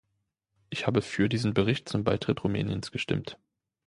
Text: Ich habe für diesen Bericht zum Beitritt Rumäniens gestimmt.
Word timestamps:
Ich 0.71 0.87
habe 0.87 1.03
für 1.03 1.29
diesen 1.29 1.53
Bericht 1.53 1.87
zum 1.87 2.03
Beitritt 2.03 2.43
Rumäniens 2.43 2.91
gestimmt. 2.91 3.37